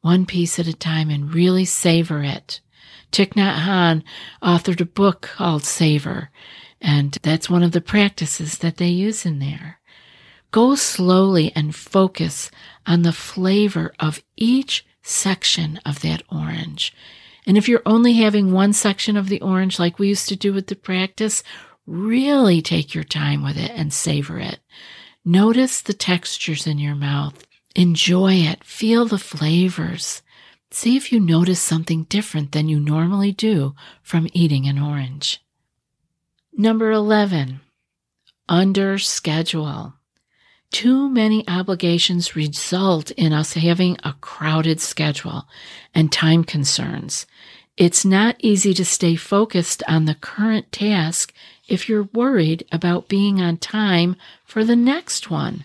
one 0.00 0.26
piece 0.26 0.58
at 0.58 0.66
a 0.66 0.72
time 0.72 1.10
and 1.10 1.34
really 1.34 1.64
savor 1.64 2.22
it. 2.22 2.60
Thich 3.12 3.34
Nhat 3.34 3.58
Hanh 3.60 4.02
authored 4.42 4.80
a 4.80 4.86
book 4.86 5.22
called 5.22 5.64
Savor, 5.64 6.30
and 6.80 7.18
that's 7.22 7.50
one 7.50 7.62
of 7.62 7.72
the 7.72 7.80
practices 7.80 8.58
that 8.58 8.76
they 8.76 8.88
use 8.88 9.26
in 9.26 9.38
there. 9.38 9.80
Go 10.50 10.74
slowly 10.74 11.52
and 11.54 11.74
focus 11.74 12.50
on 12.86 13.02
the 13.02 13.12
flavor 13.12 13.92
of 13.98 14.22
each 14.36 14.86
section 15.02 15.80
of 15.84 16.00
that 16.00 16.22
orange. 16.30 16.94
And 17.46 17.56
if 17.56 17.68
you're 17.68 17.82
only 17.86 18.14
having 18.14 18.52
one 18.52 18.72
section 18.72 19.16
of 19.16 19.28
the 19.28 19.40
orange, 19.40 19.78
like 19.78 19.98
we 19.98 20.08
used 20.08 20.28
to 20.28 20.36
do 20.36 20.52
with 20.52 20.66
the 20.66 20.76
practice, 20.76 21.42
really 21.88 22.60
take 22.60 22.94
your 22.94 23.04
time 23.04 23.42
with 23.42 23.56
it 23.56 23.70
and 23.74 23.92
savor 23.92 24.38
it. 24.38 24.60
Notice 25.24 25.80
the 25.80 25.94
textures 25.94 26.66
in 26.66 26.78
your 26.78 26.94
mouth. 26.94 27.44
Enjoy 27.74 28.34
it. 28.34 28.62
Feel 28.62 29.06
the 29.06 29.18
flavors. 29.18 30.22
See 30.70 30.96
if 30.96 31.12
you 31.12 31.18
notice 31.18 31.60
something 31.60 32.04
different 32.04 32.52
than 32.52 32.68
you 32.68 32.78
normally 32.78 33.32
do 33.32 33.74
from 34.02 34.28
eating 34.32 34.66
an 34.66 34.78
orange. 34.78 35.42
Number 36.56 36.90
11, 36.90 37.60
under 38.48 38.98
schedule. 38.98 39.94
Too 40.70 41.08
many 41.08 41.48
obligations 41.48 42.36
result 42.36 43.10
in 43.12 43.32
us 43.32 43.54
having 43.54 43.96
a 44.04 44.14
crowded 44.20 44.80
schedule 44.80 45.48
and 45.94 46.12
time 46.12 46.44
concerns. 46.44 47.26
It's 47.78 48.04
not 48.04 48.36
easy 48.40 48.74
to 48.74 48.84
stay 48.84 49.14
focused 49.14 49.82
on 49.86 50.04
the 50.04 50.16
current 50.16 50.70
task 50.72 51.32
if 51.68 51.88
you're 51.88 52.08
worried 52.14 52.66
about 52.72 53.08
being 53.08 53.40
on 53.40 53.58
time 53.58 54.16
for 54.44 54.64
the 54.64 54.76
next 54.76 55.30
one. 55.30 55.64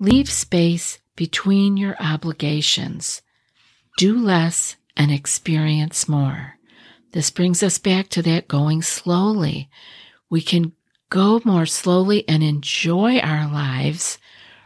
Leave 0.00 0.30
space 0.30 0.98
between 1.14 1.76
your 1.76 1.96
obligations. 2.00 3.22
Do 3.96 4.18
less 4.18 4.76
and 4.96 5.12
experience 5.12 6.08
more. 6.08 6.54
This 7.12 7.30
brings 7.30 7.62
us 7.62 7.78
back 7.78 8.08
to 8.10 8.22
that 8.22 8.48
going 8.48 8.82
slowly. 8.82 9.70
We 10.28 10.40
can 10.40 10.72
go 11.08 11.40
more 11.44 11.66
slowly 11.66 12.28
and 12.28 12.42
enjoy 12.42 13.18
our 13.18 13.50
lives 13.50 14.18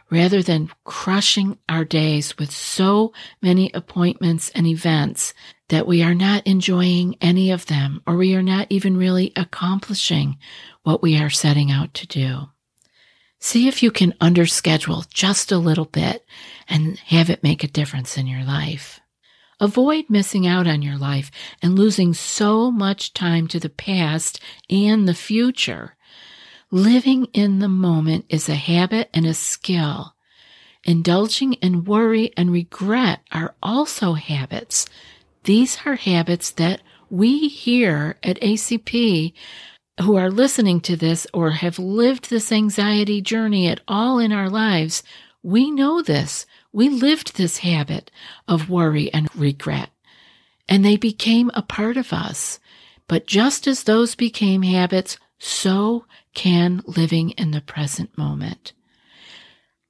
rather 0.09 0.41
than 0.43 0.69
crushing 0.83 1.57
our 1.69 1.85
days 1.85 2.37
with 2.37 2.51
so 2.51 3.13
many 3.41 3.71
appointments 3.73 4.49
and 4.49 4.67
events 4.67 5.33
that 5.71 5.87
we 5.87 6.03
are 6.03 6.13
not 6.13 6.45
enjoying 6.45 7.15
any 7.19 7.49
of 7.49 7.65
them 7.65 8.01
or 8.05 8.15
we 8.15 8.35
are 8.35 8.43
not 8.43 8.67
even 8.69 8.95
really 8.95 9.33
accomplishing 9.35 10.37
what 10.83 11.01
we 11.01 11.17
are 11.17 11.29
setting 11.29 11.71
out 11.71 11.93
to 11.95 12.05
do. 12.05 12.49
See 13.39 13.67
if 13.67 13.81
you 13.81 13.89
can 13.89 14.13
underschedule 14.21 15.09
just 15.09 15.51
a 15.51 15.57
little 15.57 15.85
bit 15.85 16.23
and 16.69 16.99
have 16.99 17.29
it 17.29 17.41
make 17.41 17.63
a 17.63 17.67
difference 17.67 18.17
in 18.17 18.27
your 18.27 18.43
life. 18.43 18.99
Avoid 19.59 20.05
missing 20.09 20.45
out 20.45 20.67
on 20.67 20.81
your 20.83 20.97
life 20.97 21.31
and 21.61 21.77
losing 21.77 22.13
so 22.13 22.71
much 22.71 23.13
time 23.13 23.47
to 23.47 23.59
the 23.59 23.69
past 23.69 24.39
and 24.69 25.07
the 25.07 25.15
future 25.15 25.95
Living 26.73 27.25
in 27.33 27.59
the 27.59 27.67
moment 27.67 28.23
is 28.29 28.47
a 28.47 28.55
habit 28.55 29.09
and 29.13 29.25
a 29.25 29.33
skill. 29.33 30.15
Indulging 30.85 31.53
in 31.55 31.83
worry 31.83 32.31
and 32.37 32.49
regret 32.49 33.19
are 33.29 33.55
also 33.61 34.13
habits. 34.13 34.87
These 35.43 35.79
are 35.85 35.95
habits 35.95 36.51
that 36.51 36.81
we 37.09 37.47
here 37.47 38.17
at 38.23 38.39
ACP 38.41 39.33
who 39.99 40.15
are 40.15 40.29
listening 40.29 40.81
to 40.81 40.95
this 40.95 41.27
or 41.33 41.51
have 41.51 41.79
lived 41.79 42.29
this 42.29 42.51
anxiety 42.51 43.21
journey 43.21 43.67
at 43.67 43.81
all 43.87 44.19
in 44.19 44.31
our 44.31 44.49
lives, 44.49 45.03
we 45.43 45.71
know 45.71 46.01
this. 46.01 46.45
We 46.71 46.89
lived 46.89 47.35
this 47.35 47.59
habit 47.59 48.11
of 48.47 48.69
worry 48.69 49.11
and 49.13 49.33
regret, 49.35 49.89
and 50.69 50.85
they 50.85 50.97
became 50.97 51.51
a 51.53 51.61
part 51.61 51.97
of 51.97 52.13
us. 52.13 52.59
But 53.07 53.27
just 53.27 53.67
as 53.67 53.83
those 53.83 54.15
became 54.15 54.61
habits, 54.61 55.17
so 55.37 56.05
can 56.33 56.81
living 56.85 57.31
in 57.31 57.51
the 57.51 57.61
present 57.61 58.17
moment. 58.17 58.73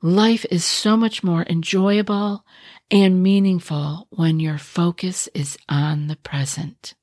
Life 0.02 0.46
is 0.50 0.66
so 0.66 0.98
much 0.98 1.24
more 1.24 1.44
enjoyable 1.44 2.44
and 2.91 3.23
meaningful 3.23 4.08
when 4.12 4.39
your 4.39 4.58
focus 4.58 5.30
is 5.34 5.58
on 5.69 6.08
the 6.08 6.17
present. 6.17 6.93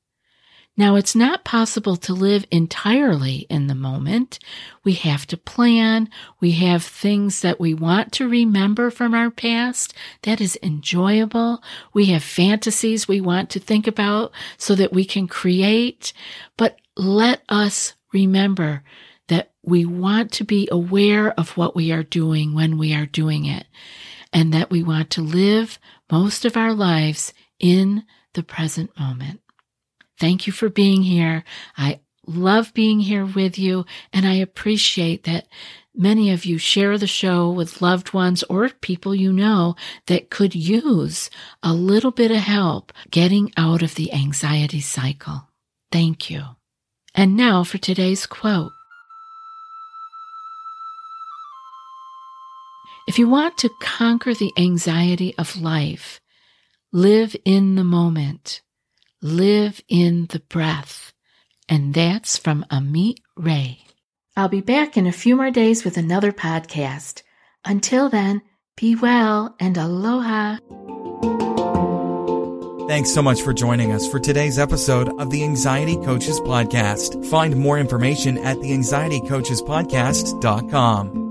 Now, 0.77 0.95
it's 0.95 1.17
not 1.17 1.45
possible 1.45 1.97
to 1.97 2.15
live 2.15 2.47
entirely 2.53 3.47
in 3.51 3.67
the 3.67 3.75
moment. 3.75 4.39
We 4.85 4.93
have 4.93 5.27
to 5.27 5.37
plan. 5.37 6.09
We 6.39 6.53
have 6.53 6.85
things 6.85 7.41
that 7.41 7.59
we 7.59 7.75
want 7.75 8.13
to 8.13 8.29
remember 8.29 8.93
from 8.93 9.13
our 9.13 9.29
past. 9.29 9.93
That 10.23 10.41
is 10.41 10.57
enjoyable. 10.63 11.65
We 11.93 12.07
have 12.07 12.23
fantasies 12.23 13.09
we 13.09 13.21
want 13.21 13.51
to 13.51 13.59
think 13.59 13.89
about 13.89 14.31
so 14.57 14.77
that 14.77 14.93
we 14.93 15.05
can 15.05 15.27
create. 15.27 16.13
But 16.57 16.79
let 16.97 17.43
us 17.49 17.95
remember 18.13 18.85
that 19.27 19.51
we 19.65 19.85
want 19.85 20.31
to 20.33 20.45
be 20.45 20.69
aware 20.71 21.33
of 21.33 21.57
what 21.57 21.75
we 21.75 21.91
are 21.91 22.05
doing 22.05 22.55
when 22.55 22.79
we 22.79 22.95
are 22.95 23.07
doing 23.07 23.47
it, 23.47 23.67
and 24.33 24.53
that 24.53 24.71
we 24.71 24.83
want 24.83 25.11
to 25.11 25.23
live 25.23 25.79
most 26.11 26.45
of 26.45 26.57
our 26.57 26.73
lives 26.73 27.33
in 27.59 28.05
the 28.35 28.43
present 28.43 28.99
moment. 28.99 29.41
Thank 30.19 30.47
you 30.47 30.53
for 30.53 30.69
being 30.69 31.03
here. 31.03 31.45
I 31.77 32.01
love 32.27 32.75
being 32.75 33.01
here 33.01 33.25
with 33.25 33.59
you, 33.59 33.87
and 34.13 34.27
I 34.27 34.35
appreciate 34.35 35.25
that 35.25 35.49
many 35.95 36.31
of 36.31 36.45
you 36.45 36.59
share 36.59 36.99
the 36.99 37.07
show 37.07 37.51
with 37.51 37.83
loved 37.83 38.13
ones 38.13 38.43
or 38.45 38.69
people 38.69 39.15
you 39.15 39.33
know 39.33 39.75
that 40.07 40.31
could 40.31 40.55
use 40.55 41.31
a 41.63 41.73
little 41.73 42.13
bit 42.13 42.31
of 42.31 42.39
help 42.39 42.93
getting 43.11 43.53
out 43.57 43.83
of 43.83 43.95
the 43.95 44.13
anxiety 44.13 44.81
cycle. 44.81 45.49
Thank 45.91 46.31
you. 46.31 46.43
And 47.15 47.37
now 47.37 47.65
for 47.65 47.79
today's 47.79 48.27
quote. 48.27 48.73
If 53.09 53.19
you 53.19 53.27
want 53.27 53.59
to 53.59 53.71
conquer 53.81 54.33
the 54.35 54.53
anxiety 54.59 55.35
of 55.39 55.57
life, 55.57 56.21
live 56.93 57.35
in 57.47 57.75
the 57.75 57.83
moment, 57.83 58.61
live 59.23 59.81
in 59.89 60.27
the 60.27 60.41
breath. 60.41 61.15
And 61.71 61.95
that's 61.95 62.37
from 62.37 62.67
Amit 62.71 63.17
Ray. 63.35 63.79
I'll 64.37 64.51
be 64.51 64.61
back 64.61 64.99
in 64.99 65.07
a 65.07 65.13
few 65.13 65.37
more 65.37 65.51
days 65.51 65.87
with 65.87 65.97
another 65.97 66.33
podcast. 66.33 67.23
Until 67.65 68.11
then, 68.11 68.43
be 68.77 68.95
well 68.95 69.57
and 69.59 69.79
aloha. 69.79 70.59
Thanks 72.89 73.11
so 73.11 73.23
much 73.23 73.41
for 73.41 73.55
joining 73.55 73.91
us 73.91 74.07
for 74.07 74.21
today's 74.21 74.59
episode 74.59 75.19
of 75.19 75.31
the 75.31 75.45
Anxiety 75.45 75.97
Coaches 75.97 76.41
Podcast. 76.41 77.25
Find 77.31 77.57
more 77.57 77.79
information 77.79 78.37
at 78.37 78.61
the 78.61 78.73
anxietycoachespodcast.com. 78.73 81.28